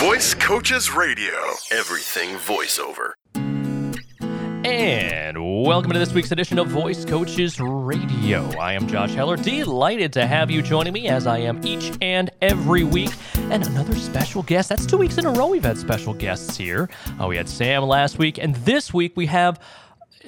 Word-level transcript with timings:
Voice 0.00 0.34
Coaches 0.34 0.92
Radio. 0.92 1.32
Everything 1.70 2.36
voiceover. 2.36 3.12
And 4.62 5.38
welcome 5.64 5.90
to 5.90 5.98
this 5.98 6.12
week's 6.12 6.30
edition 6.32 6.58
of 6.58 6.68
Voice 6.68 7.06
Coaches 7.06 7.58
Radio. 7.58 8.46
I 8.58 8.74
am 8.74 8.86
Josh 8.88 9.14
Heller, 9.14 9.38
delighted 9.38 10.12
to 10.12 10.26
have 10.26 10.50
you 10.50 10.60
joining 10.60 10.92
me 10.92 11.08
as 11.08 11.26
I 11.26 11.38
am 11.38 11.66
each 11.66 11.96
and 12.02 12.28
every 12.42 12.84
week. 12.84 13.10
And 13.50 13.66
another 13.66 13.94
special 13.94 14.42
guest. 14.42 14.68
That's 14.68 14.84
two 14.84 14.98
weeks 14.98 15.16
in 15.16 15.24
a 15.24 15.30
row 15.30 15.46
we've 15.46 15.64
had 15.64 15.78
special 15.78 16.12
guests 16.12 16.58
here. 16.58 16.90
Uh, 17.18 17.26
we 17.26 17.38
had 17.38 17.48
Sam 17.48 17.82
last 17.84 18.18
week, 18.18 18.36
and 18.36 18.54
this 18.56 18.92
week 18.92 19.16
we 19.16 19.24
have 19.24 19.58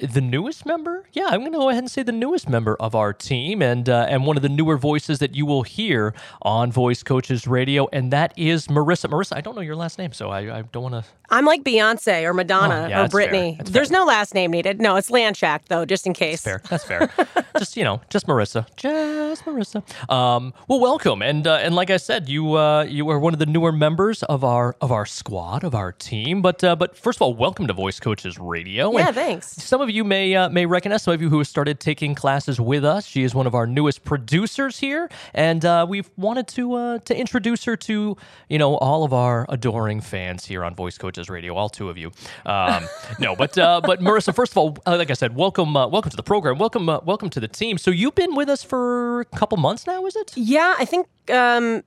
the 0.01 0.21
newest 0.21 0.65
member. 0.65 1.05
Yeah, 1.13 1.25
I'm 1.27 1.41
going 1.41 1.51
to 1.51 1.57
go 1.57 1.69
ahead 1.69 1.83
and 1.83 1.91
say 1.91 2.03
the 2.03 2.11
newest 2.11 2.49
member 2.49 2.75
of 2.79 2.95
our 2.95 3.13
team, 3.13 3.61
and 3.61 3.87
uh, 3.89 4.05
and 4.09 4.25
one 4.25 4.37
of 4.37 4.43
the 4.43 4.49
newer 4.49 4.77
voices 4.77 5.19
that 5.19 5.35
you 5.35 5.45
will 5.45 5.63
hear 5.63 6.13
on 6.41 6.71
Voice 6.71 7.03
Coaches 7.03 7.47
Radio, 7.47 7.87
and 7.91 8.11
that 8.11 8.33
is 8.37 8.67
Marissa. 8.67 9.09
Marissa, 9.09 9.35
I 9.37 9.41
don't 9.41 9.55
know 9.55 9.61
your 9.61 9.75
last 9.75 9.97
name, 9.97 10.13
so 10.13 10.29
I, 10.29 10.59
I 10.59 10.61
don't 10.63 10.83
want 10.83 10.95
to. 10.95 11.05
I'm 11.31 11.45
like 11.45 11.63
Beyonce 11.63 12.23
or 12.23 12.33
Madonna 12.33 12.85
Oh, 12.85 12.87
yeah, 12.87 12.99
or 12.99 13.01
that's. 13.03 13.13
Britney. 13.13 13.63
There's 13.63 13.91
no 13.91 14.03
last 14.03 14.33
name 14.33 14.51
needed. 14.51 14.81
No, 14.81 14.95
it's 14.95 15.09
Landshack 15.11 15.65
though, 15.67 15.85
just 15.85 16.07
in 16.07 16.13
case. 16.13 16.41
Fair. 16.41 16.61
That's 16.69 16.83
fair. 16.83 17.11
just 17.57 17.77
you 17.77 17.83
know, 17.83 18.01
just 18.09 18.25
Marissa. 18.27 18.65
Just 18.75 19.45
Marissa. 19.45 19.83
Um, 20.11 20.53
well, 20.67 20.79
welcome, 20.79 21.21
and 21.21 21.45
uh, 21.45 21.55
and 21.61 21.75
like 21.75 21.89
I 21.89 21.97
said, 21.97 22.27
you 22.29 22.53
uh, 22.55 22.83
you 22.83 23.09
are 23.09 23.19
one 23.19 23.33
of 23.33 23.39
the 23.39 23.45
newer 23.45 23.71
members 23.71 24.23
of 24.23 24.43
our 24.43 24.75
of 24.81 24.91
our 24.91 25.05
squad 25.05 25.63
of 25.63 25.75
our 25.75 25.91
team. 25.91 26.41
But 26.41 26.63
uh, 26.63 26.75
but 26.75 26.97
first 26.97 27.17
of 27.17 27.21
all, 27.21 27.33
welcome 27.33 27.67
to 27.67 27.73
Voice 27.73 27.99
Coaches 27.99 28.39
Radio. 28.39 28.91
Yeah, 28.97 29.07
And 29.07 29.15
thanks. 29.15 29.47
Some 29.49 29.81
of 29.81 29.88
you 29.89 30.03
may 30.03 30.35
uh, 30.35 30.49
may 30.49 30.65
recognize 30.65 31.03
some 31.03 31.13
of 31.13 31.21
you 31.21 31.29
who 31.29 31.39
have 31.39 31.47
started 31.47 31.79
taking 31.79 32.15
classes 32.15 32.59
with 32.59 32.85
us. 32.85 33.05
She 33.05 33.23
is 33.23 33.33
one 33.33 33.47
of 33.47 33.55
our 33.55 33.67
newest 33.67 34.03
producers 34.03 34.79
here, 34.79 35.09
and 35.33 35.63
uh, 35.65 35.85
we've 35.87 36.09
wanted 36.17 36.47
to 36.49 36.73
uh, 36.73 36.99
to 36.99 37.17
introduce 37.17 37.63
her 37.65 37.75
to 37.77 38.15
you 38.49 38.57
know 38.57 38.75
all 38.77 39.03
of 39.03 39.13
our 39.13 39.45
adoring 39.49 40.01
fans 40.01 40.45
here 40.45 40.63
on 40.63 40.75
Voice 40.75 40.97
Coaches 40.97 41.29
Radio, 41.29 41.55
all 41.55 41.69
two 41.69 41.89
of 41.89 41.97
you. 41.97 42.11
Um, 42.45 42.87
no, 43.19 43.35
but 43.35 43.57
uh, 43.57 43.81
but 43.83 43.99
Marissa, 44.01 44.33
first 44.33 44.53
of 44.53 44.57
all, 44.57 44.77
uh, 44.85 44.97
like 44.97 45.09
I 45.09 45.13
said, 45.13 45.35
welcome 45.35 45.75
uh, 45.75 45.87
welcome 45.87 46.11
to 46.11 46.17
the 46.17 46.23
program, 46.23 46.57
welcome 46.57 46.89
uh, 46.89 46.99
welcome 47.03 47.29
to 47.31 47.39
the 47.39 47.47
team. 47.47 47.77
So 47.77 47.91
you've 47.91 48.15
been 48.15 48.35
with 48.35 48.49
us 48.49 48.63
for 48.63 49.21
a 49.21 49.25
couple 49.25 49.57
months 49.57 49.87
now, 49.87 50.05
is 50.05 50.15
it? 50.15 50.33
Yeah, 50.35 50.75
I 50.77 50.85
think 50.85 51.07
um, 51.29 51.83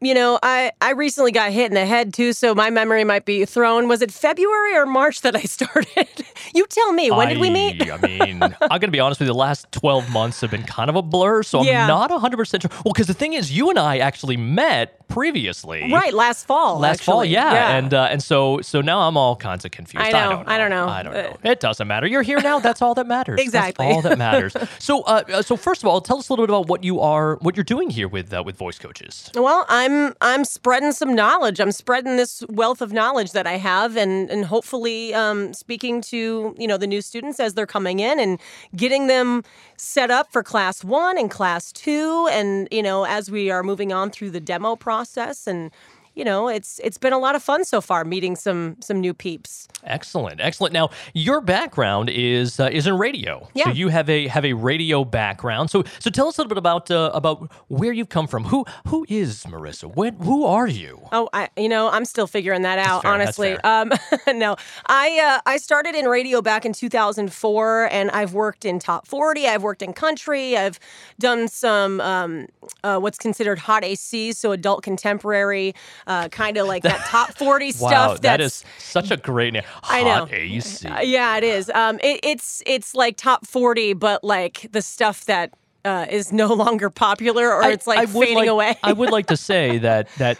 you 0.00 0.14
know, 0.14 0.38
I 0.42 0.72
I 0.80 0.90
recently 0.92 1.32
got 1.32 1.50
hit 1.52 1.66
in 1.70 1.74
the 1.74 1.86
head 1.86 2.12
too, 2.12 2.32
so 2.32 2.54
my 2.54 2.70
memory 2.70 3.04
might 3.04 3.24
be 3.24 3.44
thrown. 3.44 3.88
Was 3.88 4.02
it 4.02 4.10
February 4.12 4.74
or 4.76 4.86
March 4.86 5.20
that 5.22 5.34
I 5.36 5.40
started? 5.42 6.08
you 6.54 6.66
tell 6.66 6.92
me. 6.92 7.10
When 7.10 7.28
did 7.28 7.38
we 7.38 7.50
meet? 7.50 7.90
I 7.90 7.96
mean, 7.98 8.42
I'm 8.42 8.68
going 8.68 8.80
to 8.82 8.88
be 8.90 9.00
honest 9.00 9.20
with 9.20 9.28
you. 9.28 9.32
The 9.32 9.38
last 9.38 9.70
12 9.72 10.10
months 10.10 10.40
have 10.42 10.50
been 10.50 10.62
kind 10.64 10.90
of 10.90 10.96
a 10.96 11.02
blur, 11.02 11.42
so 11.42 11.60
I'm 11.60 11.66
Yeah. 11.66 11.86
not 11.86 12.10
100% 12.10 12.62
sure. 12.62 12.70
Well, 12.84 12.92
because 12.92 13.06
the 13.06 13.14
thing 13.14 13.32
is, 13.32 13.50
you 13.56 13.70
and 13.70 13.78
I 13.78 13.98
actually 13.98 14.36
met 14.36 15.06
previously. 15.08 15.90
Right, 15.92 16.12
last 16.12 16.46
fall. 16.46 16.78
Last 16.78 17.02
fall, 17.02 17.20
actually. 17.20 17.32
yeah, 17.32 17.76
and 17.76 17.94
uh, 17.94 18.08
and 18.10 18.22
so 18.22 18.60
so 18.62 18.80
now 18.80 19.00
I'm 19.08 19.16
all 19.16 19.36
kinds 19.36 19.64
of 19.64 19.70
confused. 19.70 20.06
I 20.06 20.10
know, 20.10 20.30
don't 20.30 20.46
know. 20.46 20.52
I 20.52 20.58
don't 20.58 20.70
know. 20.70 20.88
I 20.88 21.02
don't 21.02 21.14
Uh, 21.14 21.22
know. 21.22 21.36
It 21.50 21.60
doesn't 21.60 21.86
matter. 21.86 22.06
You're 22.06 22.22
here 22.22 22.40
now. 22.40 22.58
That's 22.58 22.82
all 22.82 22.94
that 22.94 23.06
matters. 23.06 23.36
That's 23.38 23.46
Exactly. 23.48 23.86
all 23.86 24.02
that 24.02 24.18
matters. 24.18 24.54
so 24.78 25.02
uh, 25.02 25.22
uh, 25.32 25.42
so 25.42 25.56
first 25.56 25.82
of 25.82 25.88
all, 25.88 26.00
tell 26.00 26.18
us 26.18 26.28
a 26.28 26.32
little 26.32 26.46
bit 26.46 26.50
about 26.52 26.68
what 26.68 26.82
you 26.84 27.00
are, 27.00 27.36
what 27.36 27.56
you're 27.56 27.64
doing 27.64 27.90
here 27.90 28.08
with 28.08 28.32
uh, 28.32 28.42
with 28.44 28.56
voice 28.56 28.78
coaches. 28.78 29.30
Well, 29.34 29.64
I'm 29.68 29.93
I'm 30.20 30.44
spreading 30.44 30.92
some 30.92 31.14
knowledge. 31.14 31.60
I'm 31.60 31.72
spreading 31.72 32.16
this 32.16 32.42
wealth 32.48 32.80
of 32.80 32.92
knowledge 32.92 33.32
that 33.32 33.46
I 33.46 33.56
have, 33.56 33.96
and 33.96 34.30
and 34.30 34.44
hopefully 34.44 35.14
um, 35.14 35.52
speaking 35.54 36.00
to 36.02 36.54
you 36.58 36.66
know 36.66 36.76
the 36.76 36.86
new 36.86 37.02
students 37.02 37.40
as 37.40 37.54
they're 37.54 37.66
coming 37.66 38.00
in 38.00 38.18
and 38.18 38.40
getting 38.76 39.06
them 39.06 39.42
set 39.76 40.10
up 40.10 40.32
for 40.32 40.42
class 40.42 40.84
one 40.84 41.18
and 41.18 41.30
class 41.30 41.72
two, 41.72 42.28
and 42.30 42.68
you 42.70 42.82
know 42.82 43.04
as 43.04 43.30
we 43.30 43.50
are 43.50 43.62
moving 43.62 43.92
on 43.92 44.10
through 44.10 44.30
the 44.30 44.40
demo 44.40 44.76
process 44.76 45.46
and. 45.46 45.70
You 46.14 46.24
know, 46.24 46.48
it's 46.48 46.78
it's 46.84 46.96
been 46.98 47.12
a 47.12 47.18
lot 47.18 47.34
of 47.34 47.42
fun 47.42 47.64
so 47.64 47.80
far 47.80 48.04
meeting 48.04 48.36
some 48.36 48.76
some 48.80 49.00
new 49.00 49.12
peeps. 49.14 49.66
Excellent, 49.82 50.40
excellent. 50.40 50.72
Now, 50.72 50.90
your 51.12 51.40
background 51.40 52.08
is 52.10 52.60
uh, 52.60 52.68
is 52.72 52.86
in 52.86 52.96
radio. 52.98 53.40
So 53.40 53.50
Yeah. 53.54 53.72
you 53.72 53.88
have 53.88 54.08
a 54.08 54.28
have 54.28 54.44
a 54.44 54.52
radio 54.52 55.04
background. 55.04 55.70
So 55.70 55.82
so 55.98 56.10
tell 56.10 56.28
us 56.28 56.38
a 56.38 56.40
little 56.40 56.48
bit 56.50 56.58
about 56.58 56.90
uh, 56.90 57.10
about 57.12 57.50
where 57.68 57.92
you've 57.92 58.08
come 58.10 58.26
from. 58.28 58.44
Who 58.44 58.64
who 58.86 59.04
is 59.08 59.44
Marissa? 59.44 59.94
When, 59.94 60.14
who 60.16 60.44
are 60.46 60.68
you? 60.68 61.00
Oh, 61.12 61.28
I 61.32 61.48
you 61.56 61.68
know 61.68 61.90
I'm 61.90 62.04
still 62.04 62.26
figuring 62.28 62.62
that 62.62 62.78
out. 62.78 63.02
fair, 63.02 63.12
honestly, 63.12 63.52
um, 63.64 63.92
no, 64.28 64.56
I 64.86 65.18
uh, 65.44 65.50
I 65.50 65.56
started 65.58 65.94
in 65.96 66.06
radio 66.06 66.40
back 66.40 66.64
in 66.64 66.72
2004, 66.72 67.88
and 67.90 68.10
I've 68.10 68.34
worked 68.34 68.64
in 68.64 68.78
top 68.78 69.06
40. 69.06 69.46
I've 69.46 69.62
worked 69.62 69.82
in 69.82 69.92
country. 69.92 70.56
I've 70.56 70.78
done 71.18 71.48
some 71.48 72.00
um, 72.00 72.46
uh, 72.84 72.98
what's 72.98 73.18
considered 73.18 73.58
hot 73.58 73.84
AC, 73.84 74.32
so 74.32 74.52
adult 74.52 74.82
contemporary, 74.82 75.74
uh, 76.06 76.28
kind 76.28 76.56
of 76.56 76.66
like 76.66 76.82
that 76.82 77.00
top 77.06 77.36
40 77.36 77.72
stuff. 77.72 77.90
wow, 77.90 78.08
that 78.14 78.20
that's- 78.22 78.64
such 78.78 79.10
a 79.10 79.16
great 79.16 79.52
name. 79.54 79.62
I 79.82 80.02
know. 80.02 80.10
Hot 80.20 80.32
AC. 80.32 80.86
Uh, 80.88 81.00
yeah, 81.00 81.36
it 81.36 81.44
is. 81.44 81.70
Um, 81.70 81.98
it, 82.02 82.20
it's 82.22 82.62
it's 82.66 82.94
like 82.94 83.16
top 83.16 83.46
40, 83.46 83.94
but 83.94 84.22
like 84.24 84.68
the 84.72 84.82
stuff 84.82 85.24
that. 85.26 85.52
Uh, 85.86 86.06
is 86.08 86.32
no 86.32 86.46
longer 86.54 86.88
popular, 86.88 87.46
or 87.52 87.62
I- 87.62 87.72
it's 87.72 87.86
like 87.86 88.08
fading 88.08 88.36
like- 88.36 88.48
away. 88.48 88.74
I 88.82 88.94
would 88.94 89.10
like 89.10 89.26
to 89.26 89.36
say 89.36 89.76
that 89.78 90.08
that 90.16 90.38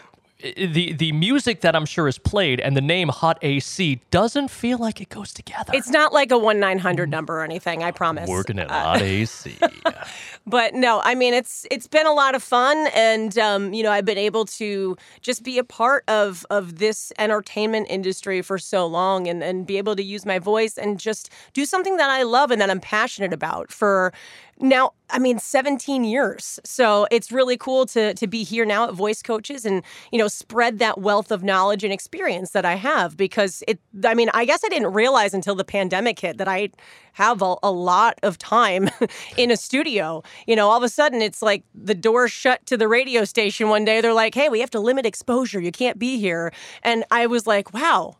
the 0.55 0.93
the 0.93 1.11
music 1.11 1.61
that 1.61 1.75
I'm 1.75 1.85
sure 1.85 2.07
is 2.07 2.17
played 2.17 2.59
and 2.59 2.75
the 2.77 2.81
name 2.81 3.09
Hot 3.09 3.37
AC 3.41 3.99
doesn't 4.11 4.49
feel 4.49 4.77
like 4.77 5.01
it 5.01 5.09
goes 5.09 5.33
together. 5.33 5.71
it's 5.73 5.89
not 5.89 6.13
like 6.13 6.31
a 6.31 6.37
one 6.37 6.59
nine 6.59 6.79
hundred 6.79 7.09
number 7.09 7.39
or 7.39 7.43
anything. 7.43 7.83
I 7.83 7.91
promise. 7.91 8.29
working 8.29 8.59
at 8.59 8.69
Uh, 8.69 8.73
Hot 8.73 9.01
AC. 9.01 9.57
but 10.47 10.73
no 10.75 11.01
i 11.03 11.15
mean 11.15 11.33
it's 11.33 11.65
it's 11.71 11.87
been 11.87 12.05
a 12.05 12.13
lot 12.13 12.35
of 12.35 12.43
fun 12.43 12.87
and 12.93 13.37
um, 13.39 13.73
you 13.73 13.81
know 13.83 13.91
i've 13.91 14.05
been 14.05 14.17
able 14.17 14.45
to 14.45 14.95
just 15.21 15.43
be 15.43 15.57
a 15.57 15.63
part 15.63 16.03
of 16.07 16.45
of 16.49 16.77
this 16.77 17.11
entertainment 17.17 17.87
industry 17.89 18.41
for 18.41 18.57
so 18.59 18.85
long 18.85 19.27
and 19.27 19.43
and 19.43 19.65
be 19.65 19.77
able 19.77 19.95
to 19.95 20.03
use 20.03 20.25
my 20.25 20.37
voice 20.37 20.77
and 20.77 20.99
just 20.99 21.29
do 21.53 21.65
something 21.65 21.97
that 21.97 22.09
i 22.09 22.21
love 22.23 22.51
and 22.51 22.61
that 22.61 22.69
i'm 22.69 22.79
passionate 22.79 23.33
about 23.33 23.71
for 23.71 24.13
now 24.59 24.91
i 25.09 25.19
mean 25.19 25.37
17 25.37 26.03
years. 26.03 26.59
So 26.63 27.07
it's 27.11 27.31
really 27.31 27.57
cool 27.57 27.85
to 27.87 28.13
to 28.13 28.27
be 28.27 28.43
here 28.43 28.65
now 28.65 28.87
at 28.87 28.93
voice 28.93 29.21
coaches 29.21 29.65
and 29.65 29.83
you 30.11 30.19
know 30.19 30.27
spread 30.27 30.79
that 30.79 30.99
wealth 30.99 31.31
of 31.31 31.43
knowledge 31.43 31.83
and 31.83 31.91
experience 31.91 32.51
that 32.51 32.65
i 32.65 32.75
have 32.75 33.17
because 33.17 33.63
it 33.67 33.79
i 34.05 34.13
mean 34.13 34.29
i 34.33 34.45
guess 34.45 34.63
i 34.63 34.69
didn't 34.69 34.93
realize 34.93 35.33
until 35.33 35.55
the 35.55 35.63
pandemic 35.63 36.19
hit 36.19 36.37
that 36.37 36.47
i 36.47 36.69
have 37.13 37.41
a, 37.41 37.55
a 37.63 37.71
lot 37.71 38.19
of 38.23 38.37
time 38.37 38.89
in 39.37 39.49
a 39.49 39.57
studio. 39.57 40.21
You 40.47 40.55
know 40.55 40.69
all 40.69 40.77
of 40.77 40.83
a 40.83 40.89
sudden 40.89 41.21
it's 41.21 41.41
like 41.41 41.63
the 41.73 41.95
door 41.95 42.27
shut 42.27 42.65
to 42.67 42.77
the 42.77 42.87
radio 42.87 43.23
station 43.25 43.69
one 43.69 43.85
day. 43.85 44.01
They're 44.01 44.13
like 44.13 44.35
hey 44.35 44.49
we 44.49 44.59
have 44.61 44.71
to 44.71 44.79
limit 44.79 45.05
exposure. 45.05 45.59
You 45.59 45.71
can't 45.71 45.99
be 45.99 46.17
here. 46.19 46.53
And 46.83 47.03
i 47.11 47.25
was 47.25 47.45
like 47.47 47.73
wow 47.73 48.15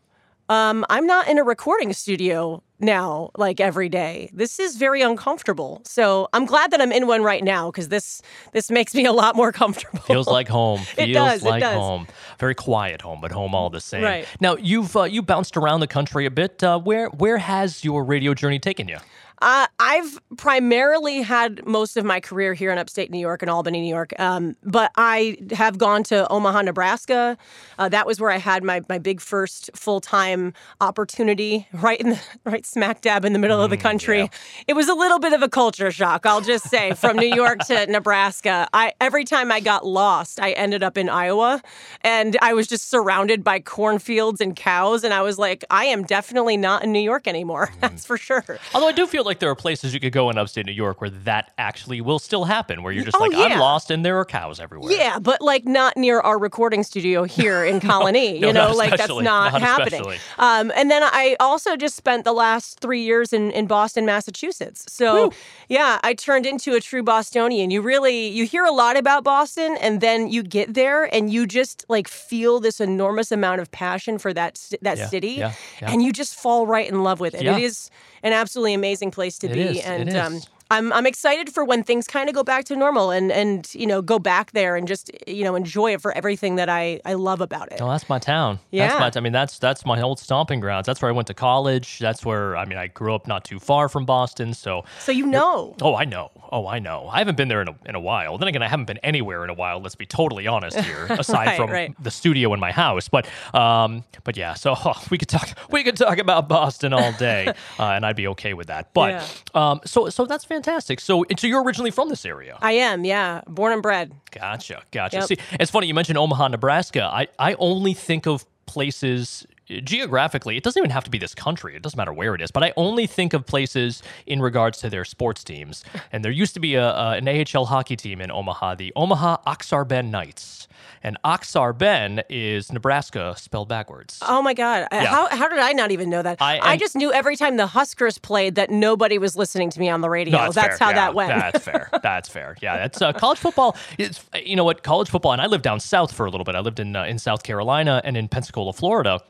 um, 0.48 0.86
I'm 0.88 1.06
not 1.06 1.28
in 1.28 1.38
a 1.38 1.44
recording 1.44 1.92
studio 1.92 2.62
now, 2.78 3.30
like 3.36 3.60
every 3.60 3.88
day. 3.88 4.30
This 4.32 4.58
is 4.58 4.76
very 4.76 5.02
uncomfortable. 5.02 5.80
So 5.84 6.28
I'm 6.32 6.44
glad 6.46 6.70
that 6.72 6.80
I'm 6.80 6.92
in 6.92 7.06
one 7.06 7.22
right 7.22 7.42
now 7.42 7.70
because 7.70 7.88
this 7.88 8.22
this 8.52 8.70
makes 8.70 8.94
me 8.94 9.04
a 9.06 9.12
lot 9.12 9.36
more 9.36 9.52
comfortable. 9.62 10.00
Feels 10.00 10.26
like 10.26 10.48
home. 10.48 10.80
It 10.98 11.06
Feels 11.06 11.14
does, 11.14 11.44
it 11.44 11.48
like 11.48 11.60
does. 11.62 11.74
home. 11.76 12.06
Very 12.38 12.54
quiet 12.54 13.02
home, 13.02 13.20
but 13.20 13.32
home 13.32 13.54
all 13.54 13.70
the 13.70 13.80
same. 13.80 14.02
Right. 14.02 14.26
Now 14.40 14.56
you've 14.56 14.96
uh, 14.96 15.04
you 15.04 15.22
bounced 15.22 15.56
around 15.56 15.80
the 15.80 15.86
country 15.86 16.26
a 16.26 16.30
bit. 16.30 16.62
Uh, 16.62 16.78
where 16.78 17.08
where 17.08 17.38
has 17.38 17.84
your 17.84 18.04
radio 18.04 18.34
journey 18.34 18.58
taken 18.58 18.88
you? 18.88 18.98
Uh, 19.42 19.66
I've 19.78 20.18
primarily 20.36 21.22
had 21.22 21.66
most 21.66 21.96
of 21.96 22.04
my 22.04 22.20
career 22.20 22.54
here 22.54 22.70
in 22.70 22.78
upstate 22.78 23.10
New 23.10 23.18
York 23.18 23.42
and 23.42 23.50
Albany, 23.50 23.80
New 23.80 23.88
York. 23.94 24.18
Um, 24.18 24.56
but 24.64 24.90
I 24.96 25.36
have 25.52 25.78
gone 25.78 26.02
to 26.04 26.26
Omaha, 26.28 26.62
Nebraska. 26.62 27.36
Uh, 27.78 27.88
that 27.90 28.06
was 28.06 28.20
where 28.20 28.30
I 28.30 28.38
had 28.38 28.64
my, 28.64 28.80
my 28.88 28.98
big 28.98 29.20
first 29.20 29.70
full 29.74 30.00
time 30.00 30.54
opportunity, 30.80 31.68
right 31.72 32.00
in 32.00 32.10
the 32.10 32.20
right 32.44 32.64
smack 32.64 33.02
dab 33.02 33.24
in 33.24 33.32
the 33.32 33.38
middle 33.38 33.60
of 33.60 33.70
the 33.70 33.76
country. 33.76 34.20
yeah. 34.20 34.28
It 34.68 34.74
was 34.74 34.88
a 34.88 34.94
little 34.94 35.18
bit 35.18 35.32
of 35.32 35.42
a 35.42 35.48
culture 35.48 35.90
shock, 35.90 36.24
I'll 36.24 36.40
just 36.40 36.68
say, 36.70 36.94
from 36.94 37.16
New 37.16 37.34
York 37.34 37.60
to 37.66 37.86
Nebraska. 37.88 38.68
I 38.72 38.92
every 39.00 39.24
time 39.24 39.52
I 39.52 39.60
got 39.60 39.84
lost, 39.84 40.40
I 40.40 40.52
ended 40.52 40.82
up 40.82 40.96
in 40.96 41.08
Iowa, 41.08 41.62
and 42.02 42.36
I 42.40 42.54
was 42.54 42.66
just 42.66 42.88
surrounded 42.88 43.44
by 43.44 43.60
cornfields 43.60 44.40
and 44.40 44.56
cows, 44.56 45.04
and 45.04 45.12
I 45.12 45.20
was 45.22 45.38
like, 45.38 45.64
I 45.70 45.86
am 45.86 46.04
definitely 46.04 46.56
not 46.56 46.82
in 46.82 46.92
New 46.92 47.00
York 47.00 47.28
anymore. 47.28 47.70
That's 47.80 48.06
for 48.06 48.16
sure. 48.16 48.44
Although 48.74 48.88
I 48.88 48.92
do 48.92 49.06
feel 49.06 49.24
like 49.26 49.40
there 49.40 49.50
are 49.50 49.54
places 49.54 49.92
you 49.92 50.00
could 50.00 50.12
go 50.12 50.30
in 50.30 50.38
upstate 50.38 50.64
New 50.66 50.72
York 50.72 51.00
where 51.00 51.10
that 51.10 51.52
actually 51.58 52.00
will 52.00 52.18
still 52.18 52.44
happen, 52.44 52.82
where 52.82 52.92
you're 52.92 53.04
just 53.04 53.16
Oh, 53.16 53.24
like, 53.24 53.34
I'm 53.34 53.58
lost 53.58 53.90
and 53.90 54.04
there 54.04 54.18
are 54.18 54.24
cows 54.24 54.58
everywhere. 54.60 54.92
Yeah, 54.92 55.18
but 55.18 55.42
like 55.42 55.66
not 55.66 55.96
near 55.96 56.20
our 56.20 56.38
recording 56.38 56.82
studio 56.82 57.24
here 57.24 57.64
in 57.64 57.80
Colonie. 57.88 58.40
no, 58.40 58.46
you 58.48 58.52
know, 58.52 58.72
like 58.72 58.96
that's 58.96 59.08
not, 59.08 59.52
not 59.52 59.60
happening. 59.60 60.04
Um, 60.38 60.72
and 60.74 60.90
then 60.90 61.02
I 61.02 61.36
also 61.40 61.76
just 61.76 61.96
spent 61.96 62.24
the 62.24 62.32
last 62.32 62.80
three 62.80 63.02
years 63.02 63.32
in, 63.32 63.50
in 63.50 63.66
Boston, 63.66 64.06
Massachusetts. 64.06 64.84
So 64.92 65.32
yeah, 65.68 65.98
I 66.02 66.14
turned 66.14 66.46
into 66.46 66.74
a 66.74 66.80
true 66.80 67.02
Bostonian. 67.02 67.70
You 67.70 67.82
really 67.82 68.28
you 68.28 68.46
hear 68.46 68.64
a 68.64 68.70
lot 68.72 68.96
about 68.96 69.24
Boston, 69.24 69.76
and 69.80 70.00
then 70.00 70.28
you 70.28 70.42
get 70.42 70.74
there 70.74 71.04
and 71.14 71.32
you 71.32 71.46
just 71.46 71.84
like 71.88 72.06
feel 72.08 72.60
this 72.60 72.80
enormous 72.80 73.32
amount 73.32 73.60
of 73.60 73.70
passion 73.70 74.18
for 74.18 74.32
that 74.34 74.60
that 74.82 74.98
Yeah, 74.98 75.06
city, 75.08 75.28
yeah, 75.32 75.52
yeah. 75.82 75.90
and 75.90 76.02
you 76.02 76.12
just 76.12 76.34
fall 76.36 76.66
right 76.66 76.88
in 76.88 77.02
love 77.02 77.18
with 77.20 77.34
it. 77.34 77.42
Yeah. 77.42 77.56
It 77.56 77.62
is 77.64 77.90
an 78.26 78.32
absolutely 78.32 78.74
amazing 78.74 79.12
place 79.12 79.38
to 79.38 79.46
It 79.46 79.54
be, 79.54 79.60
is, 79.78 79.84
and 79.84 80.16
um, 80.16 80.40
I'm 80.70 80.92
I'm 80.92 81.06
excited 81.06 81.52
for 81.52 81.64
when 81.64 81.82
things 81.84 82.06
kind 82.06 82.28
of 82.28 82.34
go 82.34 82.42
back 82.42 82.64
to 82.66 82.76
normal 82.76 83.10
and 83.10 83.30
and 83.30 83.72
you 83.74 83.86
know 83.86 84.02
go 84.02 84.18
back 84.18 84.52
there 84.52 84.74
and 84.76 84.88
just 84.88 85.10
you 85.26 85.44
know 85.44 85.54
enjoy 85.54 85.92
it 85.94 86.00
for 86.02 86.12
everything 86.16 86.56
that 86.56 86.68
I 86.68 87.00
I 87.04 87.14
love 87.14 87.40
about 87.40 87.72
it. 87.72 87.80
Oh, 87.80 87.88
that's 87.88 88.08
my 88.08 88.18
town. 88.18 88.58
Yeah. 88.70 88.98
That's 88.98 89.14
my, 89.16 89.20
I 89.20 89.22
mean, 89.22 89.32
that's 89.32 89.58
that's 89.58 89.86
my 89.86 90.00
old 90.00 90.18
stomping 90.18 90.60
grounds. 90.60 90.86
That's 90.86 91.00
where 91.00 91.08
I 91.10 91.12
went 91.12 91.28
to 91.28 91.34
college. 91.34 91.98
That's 92.00 92.24
where 92.24 92.56
I 92.56 92.64
mean, 92.64 92.78
I 92.78 92.88
grew 92.88 93.14
up 93.14 93.26
not 93.26 93.44
too 93.44 93.58
far 93.60 93.88
from 93.88 94.04
Boston. 94.06 94.54
So, 94.54 94.84
So 94.98 95.12
you 95.12 95.26
know. 95.26 95.76
oh, 95.82 95.94
I 95.94 96.04
know. 96.04 96.30
Oh, 96.50 96.66
I 96.66 96.78
know. 96.78 97.08
I 97.12 97.18
haven't 97.18 97.36
been 97.36 97.48
there 97.48 97.60
in 97.62 97.68
a, 97.68 97.74
in 97.86 97.94
a 97.96 98.00
while. 98.00 98.38
Then 98.38 98.46
again, 98.48 98.62
I 98.62 98.68
haven't 98.68 98.86
been 98.86 98.98
anywhere 98.98 99.42
in 99.44 99.50
a 99.50 99.54
while. 99.54 99.80
Let's 99.80 99.96
be 99.96 100.06
totally 100.06 100.46
honest 100.46 100.78
here, 100.78 101.06
aside 101.10 101.46
Right, 101.46 101.56
from 101.56 101.70
right. 101.70 101.94
the 102.02 102.10
studio 102.10 102.52
in 102.54 102.60
my 102.60 102.72
house. 102.72 103.08
But 103.08 103.26
um, 103.54 104.04
but 104.24 104.36
yeah. 104.36 104.54
So 104.54 104.74
oh, 104.84 105.00
we 105.10 105.18
could 105.18 105.28
talk 105.28 105.48
we 105.70 105.84
could 105.84 105.96
talk 105.96 106.18
about 106.18 106.48
Boston 106.48 106.92
all 106.92 107.12
day, 107.12 107.46
uh, 107.78 107.84
and 107.90 108.04
I'd 108.04 108.16
be 108.16 108.26
okay 108.28 108.54
with 108.54 108.66
that. 108.66 108.92
But 108.94 109.10
Yeah. 109.54 109.70
um, 109.70 109.80
so 109.84 110.08
so 110.08 110.24
that's 110.26 110.44
fantastic. 110.44 110.55
So 111.00 111.24
so 111.36 111.46
you're 111.46 111.62
originally 111.62 111.90
from 111.90 112.08
this 112.08 112.24
area. 112.24 112.58
I 112.60 112.72
am, 112.72 113.04
yeah, 113.04 113.42
born 113.46 113.72
and 113.72 113.82
bred. 113.82 114.12
Gotcha, 114.30 114.82
gotcha. 114.90 115.18
Yep. 115.18 115.24
See, 115.26 115.36
it's 115.58 115.70
funny 115.70 115.86
you 115.86 115.94
mentioned 115.94 116.18
Omaha, 116.18 116.48
Nebraska. 116.48 117.04
I, 117.04 117.28
I 117.38 117.54
only 117.54 117.94
think 117.94 118.26
of 118.26 118.44
places 118.66 119.46
uh, 119.70 119.80
geographically. 119.80 120.56
It 120.56 120.62
doesn't 120.62 120.78
even 120.80 120.90
have 120.90 121.04
to 121.04 121.10
be 121.10 121.18
this 121.18 121.34
country. 121.34 121.74
It 121.76 121.82
doesn't 121.82 121.96
matter 121.96 122.12
where 122.12 122.34
it 122.34 122.40
is. 122.40 122.50
But 122.50 122.62
I 122.62 122.72
only 122.76 123.06
think 123.06 123.32
of 123.32 123.46
places 123.46 124.02
in 124.26 124.40
regards 124.40 124.78
to 124.78 124.90
their 124.90 125.04
sports 125.04 125.42
teams. 125.44 125.84
And 126.12 126.24
there 126.24 126.32
used 126.32 126.54
to 126.54 126.60
be 126.60 126.76
a, 126.76 126.88
a 126.88 127.10
an 127.12 127.28
AHL 127.28 127.66
hockey 127.66 127.96
team 127.96 128.20
in 128.20 128.30
Omaha, 128.30 128.76
the 128.76 128.92
Omaha 128.96 129.38
Ak-Sar-Ben 129.46 130.10
Knights. 130.10 130.68
And 131.06 131.16
Aksarben 131.24 132.24
is 132.28 132.72
Nebraska 132.72 133.36
spelled 133.38 133.68
backwards. 133.68 134.18
Oh 134.22 134.42
my 134.42 134.54
God! 134.54 134.88
Yeah. 134.90 135.04
How 135.04 135.28
how 135.28 135.48
did 135.48 135.60
I 135.60 135.72
not 135.72 135.92
even 135.92 136.10
know 136.10 136.20
that? 136.20 136.42
I- 136.42 136.58
I, 136.58 136.76
just 136.76 136.96
knew 136.96 137.12
every 137.12 137.36
time 137.36 137.56
the 137.56 137.68
Huskers 137.68 138.18
played 138.18 138.56
that 138.56 138.70
nobody 138.70 139.16
was 139.16 139.36
listening 139.36 139.70
to 139.70 139.78
me 139.78 139.88
on 139.88 140.00
the 140.00 140.10
radio. 140.10 140.36
No, 140.36 140.50
that's 140.50 140.78
fair. 140.78 140.86
how 140.86 140.88
Yeah, 140.88 140.96
that 140.96 141.14
went. 141.14 141.28
That's 141.28 141.64
fair. 141.64 141.90
That's 142.02 142.28
fair. 142.28 142.56
Yeah, 142.60 142.76
that's 142.76 143.00
uh, 143.00 143.12
college 143.12 143.38
football. 143.38 143.76
It's 143.98 144.24
you 144.44 144.56
know 144.56 144.64
what 144.64 144.82
college 144.82 145.08
football, 145.08 145.30
and 145.32 145.40
I 145.40 145.46
lived 145.46 145.62
down 145.62 145.78
south 145.78 146.12
for 146.12 146.26
a 146.26 146.30
little 146.30 146.44
bit. 146.44 146.56
I 146.56 146.60
lived 146.60 146.80
in 146.80 146.96
uh, 146.96 147.04
in 147.04 147.20
South 147.20 147.44
Carolina 147.44 148.00
and 148.02 148.16
in 148.16 148.26
Pensacola, 148.26 148.72
Florida, 148.72 149.20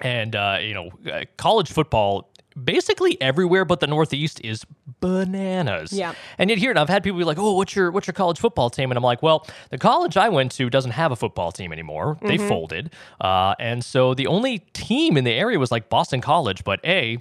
and 0.00 0.34
uh, 0.34 0.58
you 0.62 0.72
know 0.72 0.90
uh, 1.12 1.24
college 1.36 1.70
football. 1.70 2.29
Basically 2.64 3.20
everywhere 3.20 3.64
but 3.64 3.80
the 3.80 3.86
Northeast 3.86 4.40
is 4.44 4.64
bananas. 5.00 5.92
Yeah. 5.92 6.14
And 6.38 6.50
yet 6.50 6.58
here, 6.58 6.70
and 6.70 6.78
I've 6.78 6.88
had 6.88 7.02
people 7.02 7.18
be 7.18 7.24
like, 7.24 7.38
"Oh, 7.38 7.54
what's 7.54 7.74
your 7.74 7.90
what's 7.90 8.06
your 8.06 8.14
college 8.14 8.38
football 8.38 8.70
team?" 8.70 8.90
And 8.90 8.96
I'm 8.98 9.04
like, 9.04 9.22
"Well, 9.22 9.46
the 9.70 9.78
college 9.78 10.16
I 10.16 10.28
went 10.28 10.52
to 10.52 10.70
doesn't 10.70 10.92
have 10.92 11.12
a 11.12 11.16
football 11.16 11.52
team 11.52 11.72
anymore. 11.72 12.18
They 12.22 12.36
Mm-hmm. 12.38 12.48
folded, 12.48 12.90
uh, 13.20 13.54
and 13.58 13.84
so 13.84 14.14
the 14.14 14.26
only 14.26 14.58
team 14.72 15.16
in 15.16 15.24
the 15.24 15.32
area 15.32 15.58
was 15.58 15.70
like 15.70 15.88
Boston 15.88 16.20
College. 16.20 16.64
But 16.64 16.80
a 16.84 17.18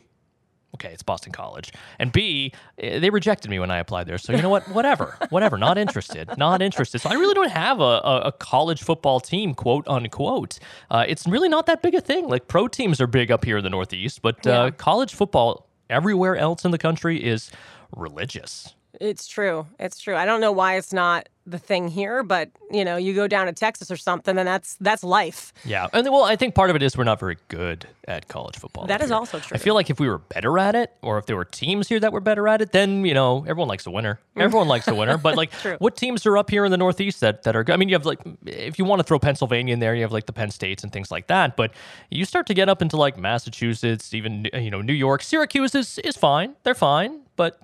okay, 0.76 0.90
it's 0.94 1.04
Boston 1.04 1.32
College. 1.32 1.72
And 2.00 2.12
B, 2.12 2.54
eh, 2.78 3.00
they 3.00 3.10
rejected 3.10 3.50
me 3.50 3.60
when 3.60 3.72
I 3.72 3.78
applied 3.80 4.08
there. 4.08 4.18
So 4.18 4.34
you 4.34 4.42
know 4.42 4.50
what? 4.50 4.68
Whatever, 4.74 5.18
whatever. 5.30 5.58
Not 5.58 5.78
interested. 5.78 6.30
Not 6.38 6.62
interested. 6.62 7.00
So 7.00 7.10
I 7.10 7.14
really 7.14 7.34
don't 7.34 7.52
have 7.52 7.80
a, 7.80 7.84
a, 7.84 8.22
a 8.26 8.32
college 8.32 8.82
football 8.84 9.20
team, 9.20 9.54
quote 9.54 9.88
unquote. 9.88 10.60
Uh, 10.90 11.06
it's 11.08 11.28
really 11.28 11.50
not 11.50 11.66
that 11.66 11.82
big 11.82 11.96
a 11.96 12.02
thing. 12.02 12.28
Like 12.28 12.48
pro 12.48 12.68
teams 12.68 13.02
are 13.02 13.08
big 13.08 13.32
up 13.32 13.44
here 13.46 13.58
in 13.58 13.64
the 13.64 13.70
Northeast, 13.70 14.22
but 14.22 14.46
uh, 14.48 14.50
Yeah. 14.50 14.70
college 14.72 15.14
football 15.14 15.68
everywhere 15.90 16.36
else 16.38 16.66
in 16.66 16.72
the 16.72 16.78
country 16.78 17.24
is 17.24 17.52
religious. 17.96 18.76
It's 19.00 19.28
true. 19.28 19.68
It's 19.80 20.00
true. 20.00 20.16
I 20.16 20.26
don't 20.26 20.42
know 20.42 20.52
why 20.52 20.78
it's 20.78 20.94
not 20.94 21.30
the 21.50 21.58
thing 21.58 21.88
here, 21.88 22.24
but 22.24 22.50
you 22.72 22.86
know, 22.86 22.98
you 22.98 23.14
go 23.14 23.28
down 23.28 23.48
to 23.48 23.54
Texas 23.54 23.90
or 23.90 23.98
something, 23.98 24.38
and 24.38 24.48
that's 24.48 24.76
that's 24.80 25.04
life. 25.04 25.54
Yeah, 25.66 25.88
and 25.94 26.08
well, 26.10 26.24
I 26.24 26.36
think 26.36 26.56
part 26.56 26.70
of 26.70 26.76
it 26.76 26.84
is 26.84 26.98
we're 26.98 27.04
not 27.04 27.20
very 27.20 27.38
good 27.48 27.88
at 28.08 28.28
college 28.28 28.58
football. 28.58 28.86
That 28.86 29.02
is 29.02 29.10
here. 29.10 29.16
also 29.16 29.40
true. 29.40 29.56
I 29.56 29.58
feel 29.58 29.74
like 29.74 29.90
if 29.90 30.00
we 30.00 30.08
were 30.08 30.20
better 30.20 30.58
at 30.60 30.76
it, 30.76 30.94
or 31.02 31.18
if 31.18 31.26
there 31.26 31.36
were 31.36 31.46
teams 31.46 31.88
here 31.88 32.00
that 32.00 32.12
were 32.12 32.20
better 32.20 32.48
at 32.48 32.62
it, 32.62 32.72
then 32.72 33.06
you 33.06 33.14
know 33.14 33.42
everyone 33.48 33.68
likes 33.68 33.86
a 33.86 33.92
winner. 33.92 34.20
Mm. 34.36 34.44
Everyone 34.44 34.68
likes 34.68 34.88
a 34.88 34.96
winner. 34.96 35.18
But 35.18 35.38
like, 35.42 35.52
True. 35.52 35.78
what 35.80 35.98
teams 35.98 36.26
are 36.26 36.38
up 36.38 36.50
here 36.50 36.66
in 36.66 36.72
the 36.72 36.78
Northeast 36.78 37.20
that 37.22 37.44
that 37.44 37.56
are? 37.56 37.66
I 37.70 37.78
mean, 37.78 37.90
you 37.90 37.96
have 37.96 38.06
like 38.06 38.20
if 38.46 38.78
you 38.78 38.86
want 38.86 39.00
to 39.00 39.04
throw 39.04 39.20
Pennsylvania 39.20 39.74
in 39.74 39.80
there, 39.80 39.96
you 39.96 40.02
have 40.02 40.12
like 40.12 40.26
the 40.26 40.34
Penn 40.34 40.52
States 40.52 40.84
and 40.84 40.92
things 40.92 41.12
like 41.12 41.28
that. 41.28 41.56
But 41.56 41.74
you 42.10 42.26
start 42.26 42.48
to 42.48 42.54
get 42.54 42.70
up 42.70 42.82
into 42.82 42.98
like 42.98 43.18
Massachusetts, 43.18 44.14
even 44.14 44.48
you 44.54 44.72
know 44.72 44.82
New 44.82 44.94
York, 44.94 45.24
Syracuse 45.24 45.76
is 45.76 46.00
is 46.00 46.16
fine. 46.16 46.56
They're 46.64 46.76
fine, 46.76 47.22
but 47.36 47.60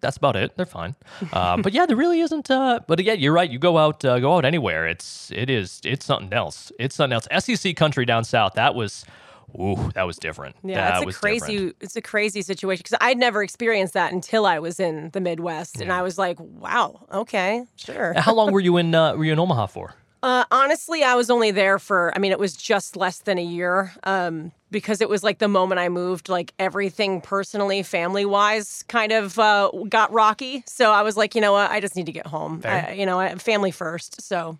that's 0.00 0.16
about 0.16 0.36
it. 0.36 0.56
They're 0.56 0.66
fine. 0.66 0.94
Uh, 1.32 1.56
but 1.56 1.72
yeah, 1.72 1.86
there 1.86 1.96
really 1.96 2.20
isn't. 2.20 2.50
Uh, 2.50 2.80
but 2.86 3.00
again, 3.00 3.18
you're 3.20 3.32
right. 3.32 3.50
You 3.50 3.58
go 3.58 3.78
out, 3.78 4.04
uh, 4.04 4.18
go 4.20 4.36
out 4.36 4.44
anywhere. 4.44 4.86
It's 4.86 5.30
it 5.34 5.50
is 5.50 5.80
it's 5.84 6.04
something 6.06 6.32
else. 6.32 6.70
It's 6.78 6.94
something 6.94 7.14
else. 7.14 7.26
SEC 7.44 7.74
country 7.76 8.04
down 8.04 8.24
south. 8.24 8.54
That 8.54 8.74
was, 8.74 9.04
ooh, 9.58 9.90
that 9.94 10.04
was 10.04 10.16
different. 10.16 10.56
Yeah, 10.62 10.76
that 10.90 10.96
it's 10.98 11.06
was 11.06 11.16
a 11.16 11.18
crazy 11.18 11.52
different. 11.52 11.76
it's 11.80 11.96
a 11.96 12.02
crazy 12.02 12.42
situation 12.42 12.82
because 12.84 12.98
I'd 13.00 13.18
never 13.18 13.42
experienced 13.42 13.94
that 13.94 14.12
until 14.12 14.46
I 14.46 14.58
was 14.58 14.78
in 14.78 15.10
the 15.10 15.20
Midwest, 15.20 15.80
and 15.80 15.92
I 15.92 16.02
was 16.02 16.18
like, 16.18 16.38
wow, 16.40 17.06
okay, 17.12 17.64
sure. 17.76 18.14
How 18.16 18.34
long 18.34 18.52
were 18.52 18.60
you 18.60 18.76
in? 18.76 18.94
Uh, 18.94 19.14
were 19.16 19.24
you 19.24 19.32
in 19.32 19.38
Omaha 19.38 19.66
for? 19.66 19.94
Uh, 20.22 20.44
honestly, 20.50 21.02
I 21.02 21.14
was 21.14 21.30
only 21.30 21.50
there 21.50 21.78
for, 21.78 22.12
I 22.14 22.18
mean, 22.18 22.32
it 22.32 22.38
was 22.38 22.56
just 22.56 22.96
less 22.96 23.18
than 23.20 23.38
a 23.38 23.44
year 23.44 23.92
um, 24.02 24.52
because 24.70 25.00
it 25.00 25.08
was 25.08 25.22
like 25.22 25.38
the 25.38 25.48
moment 25.48 25.78
I 25.78 25.88
moved, 25.88 26.28
like 26.28 26.52
everything 26.58 27.20
personally, 27.20 27.82
family 27.84 28.24
wise, 28.24 28.84
kind 28.88 29.12
of 29.12 29.38
uh, 29.38 29.70
got 29.88 30.12
rocky. 30.12 30.64
So 30.66 30.90
I 30.90 31.02
was 31.02 31.16
like, 31.16 31.34
you 31.34 31.40
know 31.40 31.52
what? 31.52 31.70
I 31.70 31.80
just 31.80 31.94
need 31.94 32.06
to 32.06 32.12
get 32.12 32.26
home. 32.26 32.62
I, 32.64 32.92
you 32.92 33.06
know, 33.06 33.28
family 33.38 33.70
first. 33.70 34.20
So 34.20 34.58